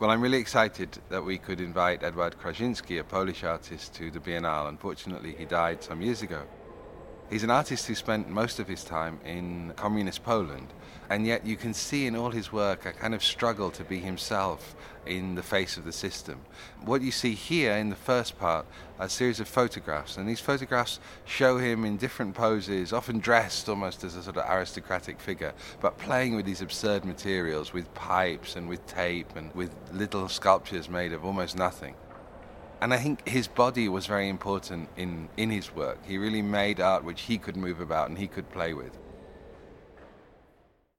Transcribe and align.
Well, 0.00 0.10
I'm 0.10 0.22
really 0.22 0.38
excited 0.38 0.98
that 1.10 1.22
we 1.22 1.36
could 1.36 1.60
invite 1.60 2.02
Edward 2.02 2.34
Krasiński, 2.38 3.00
a 3.00 3.04
Polish 3.04 3.44
artist, 3.44 3.92
to 3.96 4.10
the 4.10 4.18
Biennale. 4.18 4.70
Unfortunately, 4.70 5.34
he 5.36 5.44
died 5.44 5.84
some 5.84 6.00
years 6.00 6.22
ago. 6.22 6.40
He's 7.30 7.44
an 7.44 7.50
artist 7.50 7.86
who 7.86 7.94
spent 7.94 8.28
most 8.28 8.58
of 8.58 8.66
his 8.66 8.82
time 8.82 9.20
in 9.24 9.72
communist 9.76 10.24
Poland, 10.24 10.66
and 11.08 11.24
yet 11.24 11.46
you 11.46 11.56
can 11.56 11.72
see 11.72 12.08
in 12.08 12.16
all 12.16 12.32
his 12.32 12.52
work 12.52 12.84
a 12.86 12.92
kind 12.92 13.14
of 13.14 13.22
struggle 13.22 13.70
to 13.70 13.84
be 13.84 14.00
himself 14.00 14.74
in 15.06 15.36
the 15.36 15.42
face 15.44 15.76
of 15.76 15.84
the 15.84 15.92
system. 15.92 16.40
What 16.84 17.02
you 17.02 17.12
see 17.12 17.34
here 17.34 17.74
in 17.74 17.88
the 17.88 17.94
first 17.94 18.36
part 18.36 18.66
are 18.98 19.06
a 19.06 19.08
series 19.08 19.38
of 19.38 19.46
photographs, 19.46 20.16
and 20.16 20.28
these 20.28 20.40
photographs 20.40 20.98
show 21.24 21.58
him 21.58 21.84
in 21.84 21.98
different 21.98 22.34
poses, 22.34 22.92
often 22.92 23.20
dressed 23.20 23.68
almost 23.68 24.02
as 24.02 24.16
a 24.16 24.24
sort 24.24 24.36
of 24.36 24.50
aristocratic 24.50 25.20
figure, 25.20 25.54
but 25.80 25.98
playing 25.98 26.34
with 26.34 26.46
these 26.46 26.62
absurd 26.62 27.04
materials, 27.04 27.72
with 27.72 27.94
pipes 27.94 28.56
and 28.56 28.68
with 28.68 28.84
tape 28.88 29.36
and 29.36 29.54
with 29.54 29.72
little 29.92 30.28
sculptures 30.28 30.88
made 30.88 31.12
of 31.12 31.24
almost 31.24 31.56
nothing. 31.56 31.94
And 32.80 32.94
I 32.94 32.96
think 32.96 33.28
his 33.28 33.46
body 33.46 33.88
was 33.88 34.06
very 34.06 34.28
important 34.28 34.88
in, 34.96 35.28
in 35.36 35.50
his 35.50 35.74
work. 35.74 35.98
He 36.06 36.16
really 36.16 36.40
made 36.40 36.80
art 36.80 37.04
which 37.04 37.22
he 37.22 37.36
could 37.36 37.56
move 37.56 37.80
about 37.80 38.08
and 38.08 38.18
he 38.18 38.26
could 38.26 38.50
play 38.50 38.72
with. 38.72 38.96